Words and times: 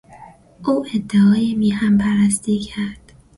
او 0.67 0.85
ادعای 0.93 1.55
میهن 1.55 1.97
پرستی 1.97 2.59
کرد. 2.59 3.11